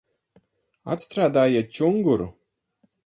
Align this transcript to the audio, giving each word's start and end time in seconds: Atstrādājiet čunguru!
Atstrādājiet 0.95 1.71
čunguru! 1.81 2.31